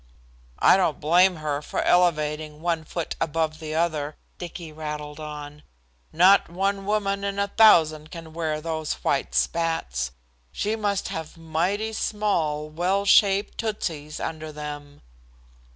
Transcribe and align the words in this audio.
"I 0.57 0.77
don't 0.77 0.99
blame 0.99 1.35
her 1.35 1.61
for 1.61 1.83
elevating 1.83 2.59
one 2.59 2.83
foot 2.85 3.15
above 3.21 3.59
the 3.59 3.75
other," 3.75 4.15
Dicky 4.39 4.71
rattled 4.71 5.19
on. 5.19 5.61
"Not 6.11 6.49
one 6.49 6.87
woman 6.87 7.23
in 7.23 7.37
a 7.37 7.49
thousand 7.49 8.09
can 8.09 8.33
wear 8.33 8.61
those 8.61 8.93
white 9.05 9.35
spats. 9.35 10.09
She 10.51 10.75
must 10.75 11.09
have 11.09 11.37
mighty 11.37 11.93
small, 11.93 12.67
well 12.67 13.05
shaped 13.05 13.59
tootsies 13.59 14.19
under 14.19 14.51
them." 14.51 15.01